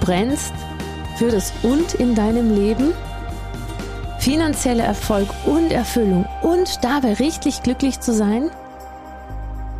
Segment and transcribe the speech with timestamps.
[0.00, 0.52] Brennst
[1.16, 2.92] für das Und in deinem Leben,
[4.18, 8.50] finanzieller Erfolg und Erfüllung und dabei richtig glücklich zu sein?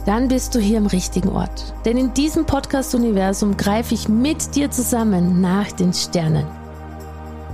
[0.06, 1.74] Dann bist du hier im richtigen Ort.
[1.84, 6.46] Denn in diesem Podcast-Universum greife ich mit dir zusammen nach den Sternen.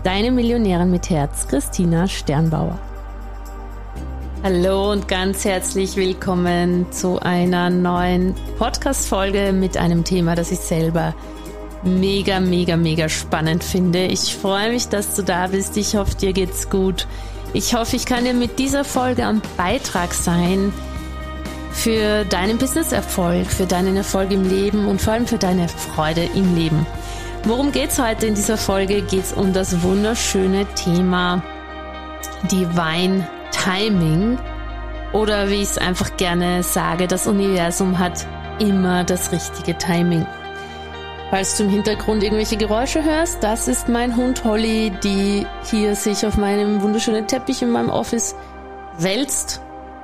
[0.05, 2.79] Deine Millionärin mit Herz, Christina Sternbauer.
[4.43, 11.15] Hallo und ganz herzlich willkommen zu einer neuen Podcast-Folge mit einem Thema, das ich selber
[11.87, 14.07] mega, mega, mega spannend finde.
[14.07, 15.77] Ich freue mich, dass du da bist.
[15.77, 17.07] Ich hoffe, dir geht's gut.
[17.55, 20.73] Ich hoffe, ich kann dir mit dieser Folge am Beitrag sein
[21.73, 26.55] für deinen Business-Erfolg, für deinen Erfolg im Leben und vor allem für deine Freude im
[26.55, 26.87] Leben.
[27.45, 29.03] Worum geht's heute in dieser Folge?
[29.03, 31.43] Geht's um das wunderschöne Thema
[32.51, 34.39] Divine Timing
[35.13, 38.27] oder wie ich es einfach gerne sage, das Universum hat
[38.59, 40.27] immer das richtige Timing.
[41.31, 46.25] Falls du im Hintergrund irgendwelche Geräusche hörst, das ist mein Hund Holly, die hier sich
[46.25, 48.37] auf meinem wunderschönen Teppich in meinem Office
[48.97, 49.61] wälzt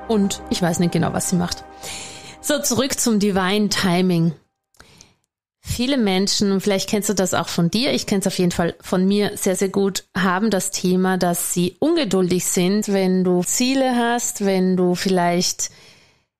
[0.08, 1.62] und ich weiß nicht genau, was sie macht.
[2.40, 4.32] So, zurück zum Divine Timing.
[5.60, 8.74] Viele Menschen, vielleicht kennst du das auch von dir, ich kenne es auf jeden Fall
[8.80, 13.94] von mir sehr, sehr gut, haben das Thema, dass sie ungeduldig sind, wenn du Ziele
[13.94, 15.70] hast, wenn du vielleicht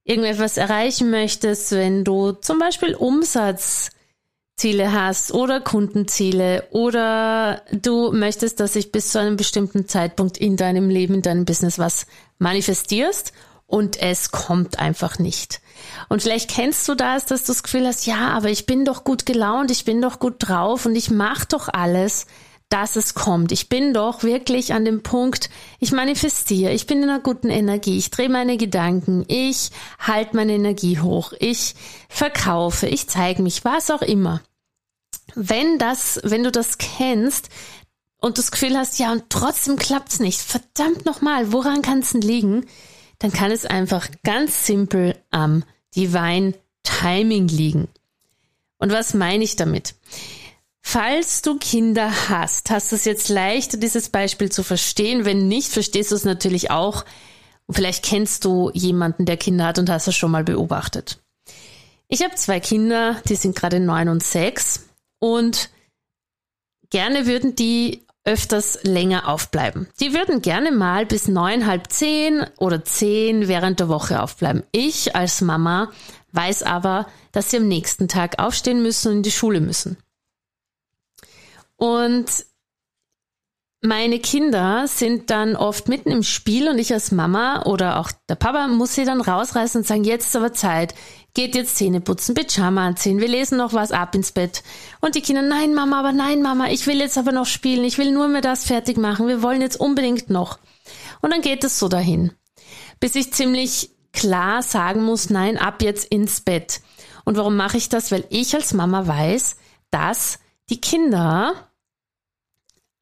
[0.02, 3.92] irgendetwas erreichen möchtest, wenn du zum Beispiel Umsatz
[4.62, 10.56] Ziele hast oder Kundenziele oder du möchtest, dass sich bis zu einem bestimmten Zeitpunkt in
[10.56, 12.06] deinem Leben, in deinem Business was
[12.38, 13.32] manifestierst
[13.66, 15.60] und es kommt einfach nicht.
[16.08, 19.02] Und vielleicht kennst du das, dass du das Gefühl hast, ja, aber ich bin doch
[19.02, 22.26] gut gelaunt, ich bin doch gut drauf und ich mache doch alles,
[22.68, 23.50] dass es kommt.
[23.50, 27.98] Ich bin doch wirklich an dem Punkt, ich manifestiere, ich bin in einer guten Energie,
[27.98, 31.74] ich drehe meine Gedanken, ich halte meine Energie hoch, ich
[32.08, 34.40] verkaufe, ich zeige mich, was auch immer.
[35.34, 37.48] Wenn das, wenn du das kennst
[38.18, 42.20] und das Gefühl hast, ja, und trotzdem klappt's nicht, verdammt nochmal, woran kann es denn
[42.20, 42.66] liegen?
[43.18, 45.64] Dann kann es einfach ganz simpel am
[45.94, 47.88] Divine Timing liegen.
[48.78, 49.94] Und was meine ich damit?
[50.80, 55.24] Falls du Kinder hast, hast du es jetzt leichter, dieses Beispiel zu verstehen.
[55.24, 57.04] Wenn nicht, verstehst du es natürlich auch.
[57.70, 61.20] Vielleicht kennst du jemanden, der Kinder hat und hast es schon mal beobachtet.
[62.08, 64.88] Ich habe zwei Kinder, die sind gerade neun und sechs
[65.22, 65.70] und
[66.90, 69.88] gerne würden die öfters länger aufbleiben.
[70.00, 74.64] Die würden gerne mal bis neun, halb zehn oder zehn während der Woche aufbleiben.
[74.72, 75.92] Ich als Mama
[76.32, 79.96] weiß aber, dass sie am nächsten Tag aufstehen müssen und in die Schule müssen.
[81.76, 82.26] Und
[83.80, 88.36] meine Kinder sind dann oft mitten im Spiel und ich als Mama oder auch der
[88.36, 90.94] Papa muss sie dann rausreißen und sagen, jetzt ist aber Zeit.
[91.34, 94.62] Geht jetzt Zähne putzen, Pyjama anziehen, wir lesen noch was ab ins Bett.
[95.00, 97.96] Und die Kinder, nein Mama, aber nein Mama, ich will jetzt aber noch spielen, ich
[97.96, 100.58] will nur mir das fertig machen, wir wollen jetzt unbedingt noch.
[101.22, 102.32] Und dann geht es so dahin.
[103.00, 106.82] Bis ich ziemlich klar sagen muss, nein, ab jetzt ins Bett.
[107.24, 108.12] Und warum mache ich das?
[108.12, 109.56] Weil ich als Mama weiß,
[109.90, 110.38] dass
[110.68, 111.54] die Kinder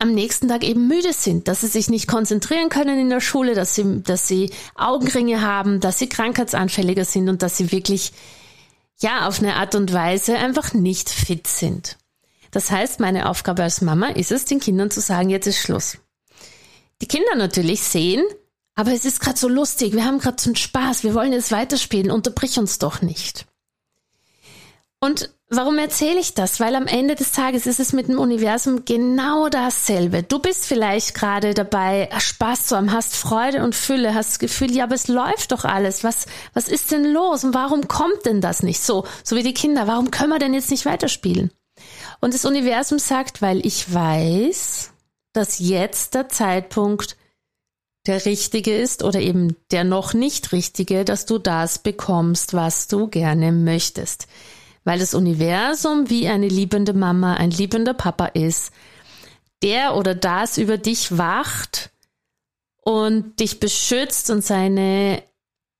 [0.00, 3.55] am nächsten Tag eben müde sind, dass sie sich nicht konzentrieren können in der Schule,
[3.55, 8.12] dass sie, dass sie Augenringe haben, dass sie krankheitsanfälliger sind und dass sie wirklich,
[8.99, 11.99] ja, auf eine Art und Weise einfach nicht fit sind.
[12.50, 15.99] Das heißt, meine Aufgabe als Mama ist es, den Kindern zu sagen, jetzt ist Schluss.
[17.03, 18.25] Die Kinder natürlich sehen,
[18.75, 21.53] aber es ist gerade so lustig, wir haben gerade so einen Spaß, wir wollen jetzt
[21.53, 23.46] weiterspielen, unterbrich uns doch nicht.
[24.99, 26.61] Und warum erzähle ich das?
[26.61, 30.23] Weil am Ende des Tages ist es mit dem Universum genau dasselbe.
[30.23, 34.70] Du bist vielleicht gerade dabei, Spaß zu haben, hast Freude und Fülle, hast das Gefühl,
[34.73, 36.05] ja, aber es läuft doch alles.
[36.05, 37.44] Was, was ist denn los?
[37.44, 39.05] Und warum kommt denn das nicht so?
[39.25, 39.87] So wie die Kinder.
[39.87, 41.50] Warum können wir denn jetzt nicht weiterspielen?
[42.20, 44.91] Und das Universum sagt, weil ich weiß,
[45.32, 47.17] dass jetzt der Zeitpunkt
[48.06, 53.08] der richtige ist oder eben der noch nicht richtige, dass du das bekommst, was du
[53.08, 54.26] gerne möchtest.
[54.85, 58.73] Weil das Universum wie eine liebende Mama, ein liebender Papa ist,
[59.62, 61.91] der oder das über dich wacht
[62.82, 65.23] und dich beschützt und seine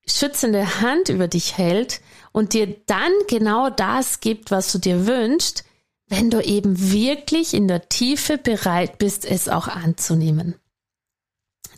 [0.07, 2.01] schützende Hand über dich hält
[2.33, 5.65] und dir dann genau das gibt, was du dir wünschst,
[6.09, 10.57] wenn du eben wirklich in der Tiefe bereit bist, es auch anzunehmen.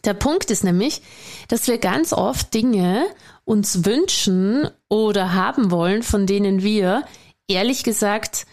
[0.04, 1.02] Der Punkt ist nämlich,
[1.48, 3.06] dass wir ganz oft Dinge
[3.44, 7.04] uns wünschen oder haben wollen, von denen wir
[7.48, 8.46] ehrlich gesagt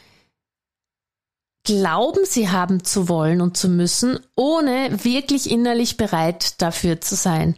[1.63, 7.55] glauben, sie haben zu wollen und zu müssen, ohne wirklich innerlich bereit dafür zu sein.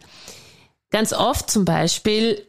[0.90, 2.46] Ganz oft zum Beispiel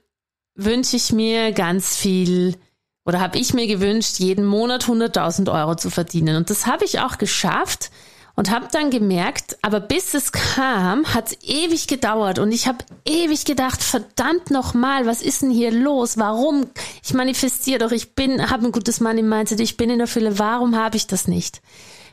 [0.55, 2.57] wünsche ich mir ganz viel
[3.05, 6.35] oder habe ich mir gewünscht, jeden Monat 100.000 Euro zu verdienen.
[6.35, 7.91] Und das habe ich auch geschafft
[8.35, 12.79] und habe dann gemerkt, aber bis es kam, hat es ewig gedauert und ich habe
[13.05, 16.17] ewig gedacht, verdammt nochmal, was ist denn hier los?
[16.17, 16.67] Warum?
[17.03, 20.39] Ich manifestiere doch, ich bin, habe ein gutes Money Mindset, ich bin in der Fülle,
[20.39, 21.61] warum habe ich das nicht?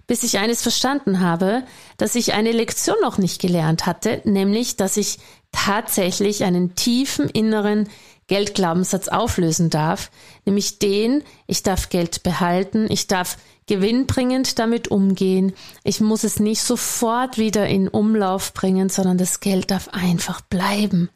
[0.06, 1.62] Bis ich eines verstanden habe,
[1.96, 5.18] dass ich eine Lektion noch nicht gelernt hatte, nämlich, dass ich
[5.52, 7.88] tatsächlich einen tiefen inneren
[8.30, 10.12] Geldglaubenssatz auflösen darf,
[10.44, 16.62] nämlich den, ich darf Geld behalten, ich darf gewinnbringend damit umgehen, ich muss es nicht
[16.62, 21.10] sofort wieder in Umlauf bringen, sondern das Geld darf einfach bleiben.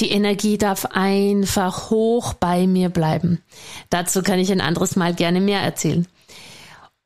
[0.00, 3.40] Die Energie darf einfach hoch bei mir bleiben.
[3.88, 6.08] Dazu kann ich ein anderes Mal gerne mehr erzählen.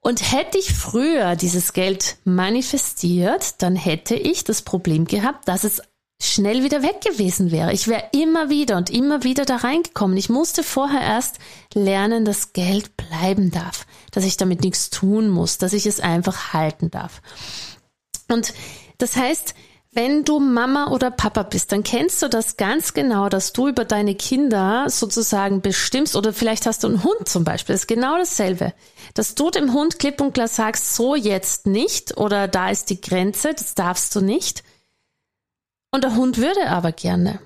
[0.00, 5.82] Und hätte ich früher dieses Geld manifestiert, dann hätte ich das Problem gehabt, dass es
[6.22, 7.72] schnell wieder weg gewesen wäre.
[7.72, 10.17] Ich wäre immer wieder und immer wieder da reingekommen.
[10.17, 11.38] Ich musste vorher erst
[11.75, 16.52] lernen, dass Geld bleiben darf, dass ich damit nichts tun muss, dass ich es einfach
[16.52, 17.22] halten darf.
[18.28, 18.52] Und
[18.99, 19.55] das heißt,
[19.93, 23.84] wenn du Mama oder Papa bist, dann kennst du das ganz genau, dass du über
[23.84, 28.17] deine Kinder sozusagen bestimmst oder vielleicht hast du einen Hund zum Beispiel, das ist genau
[28.17, 28.72] dasselbe.
[29.14, 33.00] Dass du dem Hund klipp und klar sagst, so jetzt nicht oder da ist die
[33.00, 34.62] Grenze, das darfst du nicht
[35.90, 37.40] und der Hund würde aber gerne.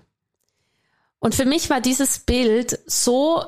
[1.19, 3.43] Und für mich war dieses Bild so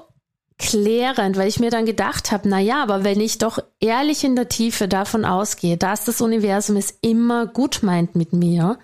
[0.59, 4.37] klärend, weil ich mir dann gedacht habe, na ja, aber wenn ich doch ehrlich in
[4.37, 8.79] der Tiefe davon ausgehe, dass das Universum es immer gut meint mit mir,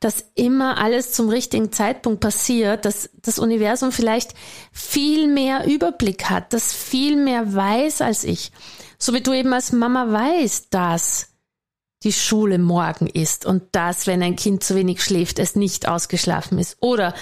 [0.00, 4.34] dass immer alles zum richtigen Zeitpunkt passiert, dass das Universum vielleicht
[4.72, 8.50] viel mehr Überblick hat, das viel mehr weiß als ich.
[8.98, 11.28] So wie du eben als Mama weißt, dass
[12.04, 16.58] die Schule morgen ist und dass, wenn ein Kind zu wenig schläft, es nicht ausgeschlafen
[16.58, 16.76] ist.
[16.80, 17.14] Oder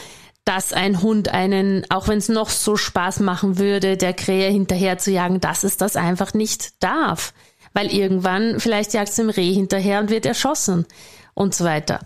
[0.45, 4.99] dass ein Hund einen, auch wenn es noch so Spaß machen würde, der Krähe hinterher
[4.99, 7.35] zu jagen, dass es das einfach nicht darf.
[7.73, 10.87] Weil irgendwann vielleicht jagt es dem Reh hinterher und wird erschossen
[11.35, 12.01] und so weiter.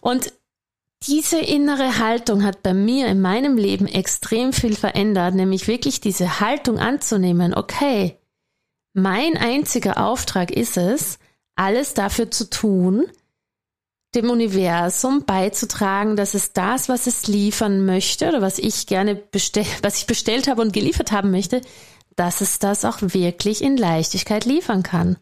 [0.00, 0.32] Und
[1.02, 6.40] diese innere Haltung hat bei mir in meinem Leben extrem viel verändert, nämlich wirklich diese
[6.40, 8.18] Haltung anzunehmen, okay,
[8.92, 11.18] mein einziger Auftrag ist es,
[11.56, 13.06] alles dafür zu tun,
[14.14, 19.66] dem Universum beizutragen, dass es das, was es liefern möchte oder was ich gerne bestell,
[19.82, 21.60] was ich bestellt habe und geliefert haben möchte,
[22.14, 25.18] dass es das auch wirklich in Leichtigkeit liefern kann.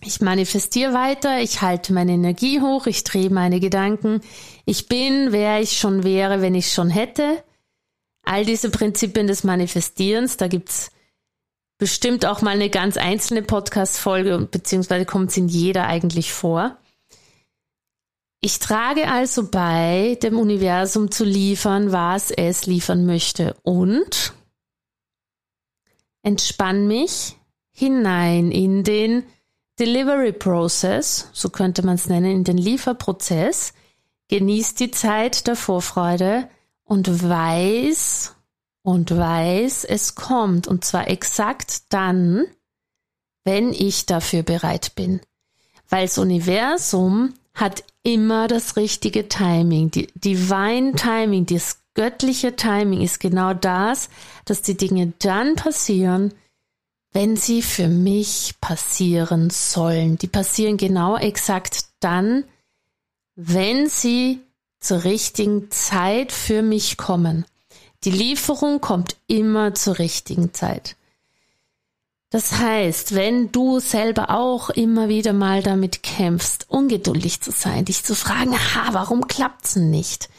[0.00, 4.20] Ich manifestiere weiter, ich halte meine Energie hoch, ich drehe meine Gedanken.
[4.64, 7.44] Ich bin, wer ich schon wäre, wenn ich schon hätte.
[8.24, 10.90] All diese Prinzipien des Manifestierens, da gibt's
[11.82, 16.76] bestimmt auch mal eine ganz einzelne Podcast-Folge, beziehungsweise kommt es in jeder eigentlich vor.
[18.40, 24.32] Ich trage also bei, dem Universum zu liefern, was es liefern möchte und
[26.22, 27.36] entspann mich
[27.72, 29.24] hinein in den
[29.80, 33.72] Delivery Process, so könnte man es nennen, in den Lieferprozess,
[34.28, 36.48] genieß die Zeit der Vorfreude
[36.84, 38.36] und weiß,
[38.82, 42.46] und weiß, es kommt und zwar exakt dann,
[43.44, 45.20] wenn ich dafür bereit bin.
[45.88, 49.90] Weil das Universum hat immer das richtige Timing.
[49.90, 54.08] Die Divine Timing, das göttliche Timing ist genau das,
[54.44, 56.32] dass die Dinge dann passieren,
[57.12, 60.16] wenn sie für mich passieren sollen.
[60.16, 62.44] Die passieren genau exakt dann,
[63.34, 64.40] wenn sie
[64.80, 67.44] zur richtigen Zeit für mich kommen.
[68.04, 70.96] Die Lieferung kommt immer zur richtigen Zeit.
[72.30, 78.04] Das heißt, wenn du selber auch immer wieder mal damit kämpfst, ungeduldig zu sein, dich
[78.04, 80.30] zu fragen, ha, warum klappt's denn nicht?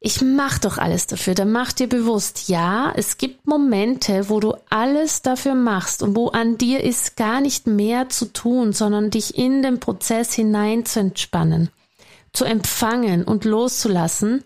[0.00, 1.34] ich mach doch alles dafür.
[1.34, 6.28] Dann mach dir bewusst, ja, es gibt Momente, wo du alles dafür machst und wo
[6.28, 11.00] an dir ist gar nicht mehr zu tun, sondern dich in den Prozess hinein zu
[11.00, 11.68] entspannen,
[12.32, 14.42] zu empfangen und loszulassen,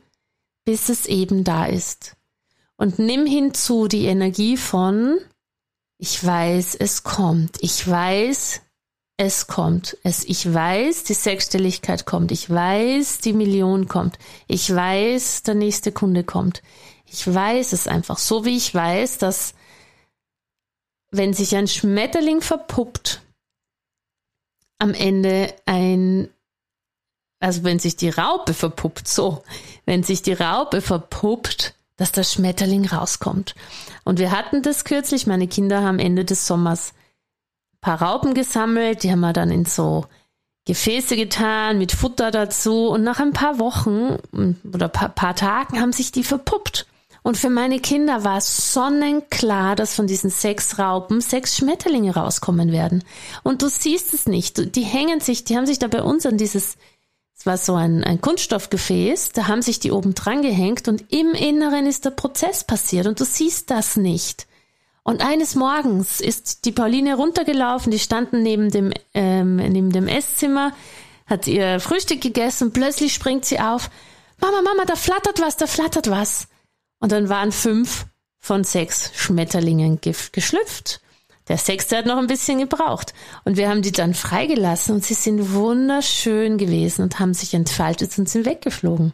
[0.64, 2.16] bis es eben da ist.
[2.85, 5.19] Und nimm hinzu die Energie von,
[5.97, 7.57] ich weiß, es kommt.
[7.62, 8.61] Ich weiß,
[9.17, 9.97] es kommt.
[10.03, 12.31] Es, ich weiß, die Sechsstelligkeit kommt.
[12.31, 14.19] Ich weiß, die Million kommt.
[14.49, 16.62] Ich weiß, der nächste Kunde kommt.
[17.07, 18.19] Ich weiß es einfach.
[18.19, 19.55] So wie ich weiß, dass
[21.11, 23.23] wenn sich ein Schmetterling verpuppt,
[24.79, 26.29] am Ende ein,
[27.41, 29.43] also wenn sich die Raupe verpuppt, so,
[29.87, 33.55] wenn sich die Raupe verpuppt, dass der Schmetterling rauskommt.
[34.05, 36.93] Und wir hatten das kürzlich, meine Kinder haben Ende des Sommers
[37.81, 40.07] paar Raupen gesammelt, die haben wir dann in so
[40.67, 44.17] Gefäße getan mit Futter dazu und nach ein paar Wochen
[44.73, 46.87] oder paar, paar Tagen haben sich die verpuppt.
[47.23, 53.03] Und für meine Kinder war sonnenklar, dass von diesen sechs Raupen sechs Schmetterlinge rauskommen werden.
[53.43, 54.77] Und du siehst es nicht.
[54.77, 56.77] Die hängen sich, die haben sich da bei uns an dieses,
[57.45, 61.35] es war so ein, ein Kunststoffgefäß, da haben sich die oben dran gehängt und im
[61.35, 64.47] Inneren ist der Prozess passiert und du siehst das nicht.
[65.03, 70.73] Und eines Morgens ist die Pauline runtergelaufen, die standen neben dem, ähm, neben dem Esszimmer,
[71.27, 73.91] hat ihr Frühstück gegessen, plötzlich springt sie auf.
[74.41, 76.49] Mama, Mama, da flattert was, da flattert was.
[76.99, 78.07] Und dann waren fünf
[78.39, 81.03] von sechs Schmetterlingen geschlüpft.
[81.49, 83.13] Der sechste hat noch ein bisschen gebraucht.
[83.45, 88.17] Und wir haben die dann freigelassen und sie sind wunderschön gewesen und haben sich entfaltet
[88.19, 89.13] und sind weggeflogen.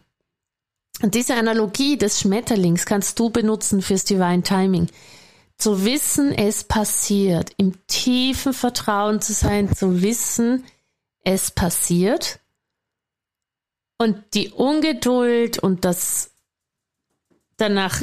[1.03, 4.89] Und diese Analogie des Schmetterlings kannst du benutzen fürs Divine Timing
[5.61, 10.65] zu wissen, es passiert, im tiefen Vertrauen zu sein, zu wissen,
[11.23, 12.41] es passiert.
[13.99, 16.31] Und die Ungeduld und das
[17.59, 18.01] danach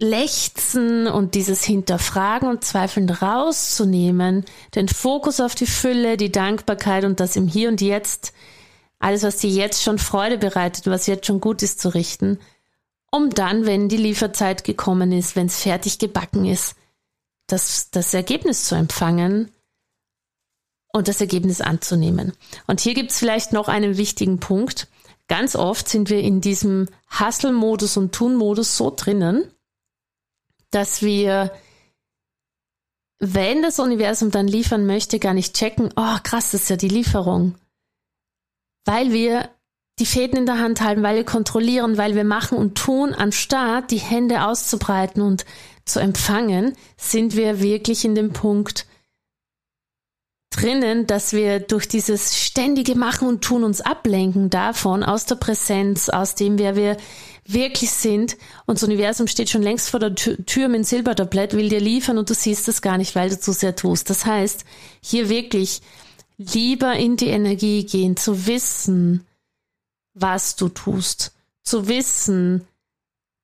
[0.00, 7.20] Lechzen und dieses Hinterfragen und Zweifeln rauszunehmen, den Fokus auf die Fülle, die Dankbarkeit und
[7.20, 8.32] das im Hier und Jetzt,
[8.98, 12.38] alles, was dir jetzt schon Freude bereitet, was jetzt schon gut ist, zu richten,
[13.10, 16.76] um dann, wenn die Lieferzeit gekommen ist, wenn es fertig gebacken ist,
[17.46, 19.50] das, das Ergebnis zu empfangen
[20.92, 22.32] und das Ergebnis anzunehmen.
[22.66, 24.88] Und hier gibt es vielleicht noch einen wichtigen Punkt.
[25.28, 26.88] Ganz oft sind wir in diesem
[27.18, 29.50] Hustle-Modus und Tun-Modus so drinnen,
[30.70, 31.52] dass wir,
[33.18, 36.88] wenn das Universum dann liefern möchte, gar nicht checken, oh krass, das ist ja die
[36.88, 37.54] Lieferung.
[38.84, 39.50] Weil wir
[39.98, 43.90] die Fäden in der Hand halten, weil wir kontrollieren, weil wir machen und tun, anstatt
[43.90, 45.44] die Hände auszubreiten und
[45.84, 48.86] zu empfangen, sind wir wirklich in dem Punkt
[50.60, 56.08] drinnen, dass wir durch dieses ständige Machen und Tun uns ablenken davon, aus der Präsenz,
[56.08, 56.96] aus dem, wer wir
[57.46, 58.36] wirklich sind.
[58.66, 62.28] Und das Universum steht schon längst vor der Tür mit Silbertablett, will dir liefern und
[62.28, 64.10] du siehst es gar nicht, weil du zu sehr tust.
[64.10, 64.64] Das heißt,
[65.00, 65.80] hier wirklich
[66.36, 69.26] lieber in die Energie gehen, zu wissen,
[70.14, 72.66] was du tust, zu wissen,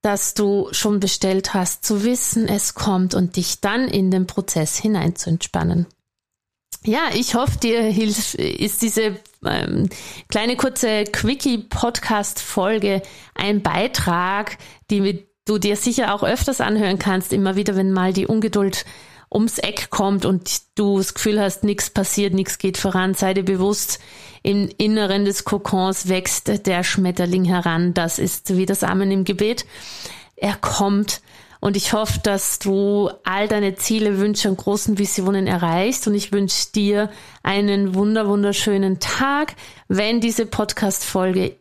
[0.03, 4.77] dass du schon bestellt hast, zu wissen, es kommt und dich dann in den Prozess
[4.77, 5.87] hinein zu entspannen.
[6.87, 9.89] Ja, ich hoffe, dir hilft, ist diese ähm,
[10.29, 13.03] kleine kurze Quickie-Podcast-Folge
[13.35, 14.57] ein Beitrag,
[14.89, 18.85] die du dir sicher auch öfters anhören kannst, immer wieder, wenn mal die Ungeduld
[19.35, 23.45] ums Eck kommt und du das Gefühl hast, nichts passiert, nichts geht voran, sei dir
[23.45, 23.99] bewusst,
[24.45, 27.95] im Inneren des Kokons wächst der Schmetterling heran.
[27.95, 29.67] Das ist wie das Amen im Gebet.
[30.37, 31.21] Er kommt
[31.61, 36.07] und ich hoffe, dass du all deine Ziele, Wünsche und großen Visionen erreichst.
[36.07, 37.11] Und ich wünsche dir
[37.43, 39.55] einen wunder, wunderschönen Tag.
[39.89, 41.57] Wenn diese Podcast-Folge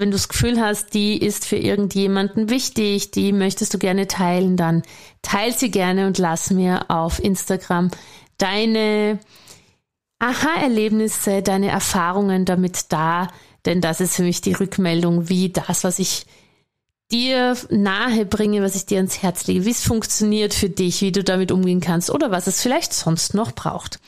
[0.00, 4.56] wenn du das Gefühl hast, die ist für irgendjemanden wichtig, die möchtest du gerne teilen,
[4.56, 4.82] dann
[5.20, 7.90] teil sie gerne und lass mir auf Instagram
[8.38, 9.18] deine
[10.18, 13.28] Aha-Erlebnisse, deine Erfahrungen damit da,
[13.66, 16.24] denn das ist für mich die Rückmeldung, wie das, was ich
[17.12, 21.12] dir nahe bringe, was ich dir ans Herz lege, wie es funktioniert für dich, wie
[21.12, 23.98] du damit umgehen kannst oder was es vielleicht sonst noch braucht.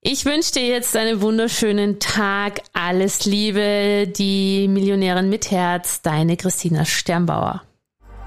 [0.00, 2.60] Ich wünsche dir jetzt einen wunderschönen Tag.
[2.74, 7.62] Alles Liebe, die Millionärin mit Herz, deine Christina Sternbauer.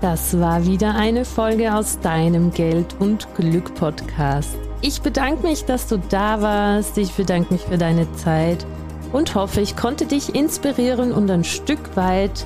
[0.01, 4.55] Das war wieder eine Folge aus deinem Geld und Glück Podcast.
[4.81, 6.97] Ich bedanke mich, dass du da warst.
[6.97, 8.65] Ich bedanke mich für deine Zeit
[9.11, 12.45] und hoffe, ich konnte dich inspirieren und ein Stück weit